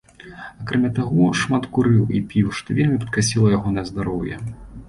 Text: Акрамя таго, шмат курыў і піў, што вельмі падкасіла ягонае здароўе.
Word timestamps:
Акрамя 0.63 0.89
таго, 0.99 1.27
шмат 1.41 1.67
курыў 1.77 2.09
і 2.21 2.23
піў, 2.31 2.47
што 2.61 2.79
вельмі 2.81 2.97
падкасіла 3.05 3.55
ягонае 3.59 3.85
здароўе. 3.93 4.35